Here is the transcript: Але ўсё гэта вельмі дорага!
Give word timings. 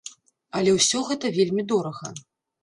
Але 0.59 0.71
ўсё 0.77 0.99
гэта 1.09 1.31
вельмі 1.37 1.67
дорага! 1.73 2.11